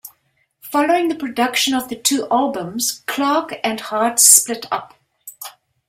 Following 0.61 1.09
the 1.09 1.15
production 1.15 1.75
of 1.75 1.87
two 2.01 2.25
albums, 2.31 3.03
Clarke 3.05 3.59
and 3.63 3.79
Hart 3.79 4.17
split 4.19 4.65
up. 4.71 4.95